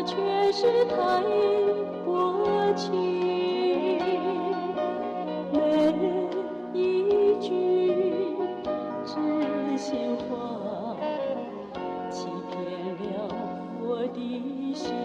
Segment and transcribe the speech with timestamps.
[0.00, 0.16] 我，却
[0.50, 0.96] 是太
[2.06, 2.90] 薄情。
[5.52, 5.58] 每
[6.72, 7.48] 一句
[9.04, 9.12] 知
[9.76, 10.96] 心话，
[12.10, 12.56] 欺骗
[13.12, 13.28] 了
[13.82, 14.99] 我的心。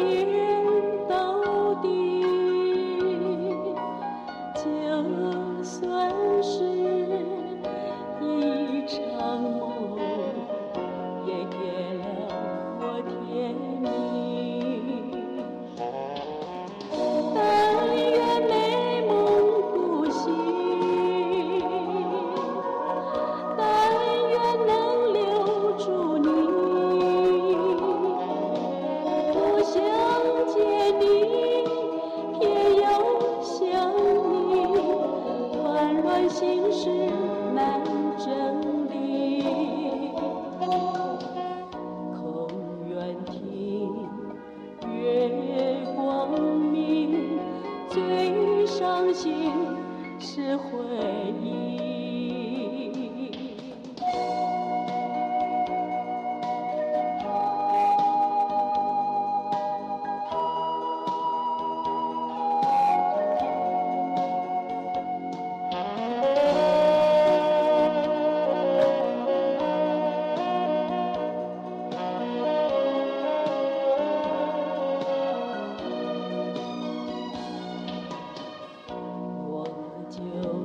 [0.00, 0.29] you.
[36.60, 36.90] 心事
[37.54, 37.80] 难
[38.18, 39.42] 整理，
[42.20, 42.48] 空
[42.86, 43.90] 愿听
[44.92, 45.30] 月
[45.96, 46.28] 光
[46.70, 47.38] 明，
[47.88, 49.50] 最伤心
[50.18, 50.62] 是回
[51.42, 51.99] 忆。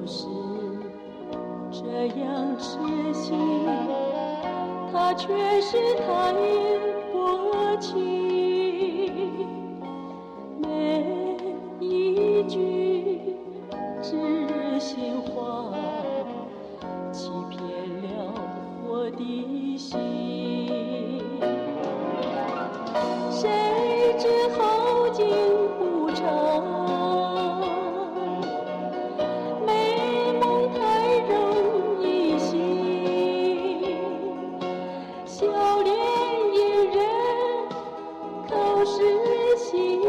[0.07, 0.27] 是
[1.71, 2.77] 这样痴
[3.13, 3.35] 心，
[4.91, 6.33] 他却是太
[7.11, 7.95] 薄情。
[10.61, 11.37] 每
[11.79, 13.19] 一句
[14.01, 15.73] 知心话，
[17.11, 17.59] 欺骗
[18.03, 18.33] 了
[18.87, 20.34] 我的心。
[35.37, 35.45] 笑
[35.81, 35.93] 脸
[36.53, 37.03] 迎人，
[38.47, 40.01] 口是心